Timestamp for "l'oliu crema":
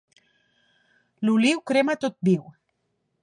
1.27-1.97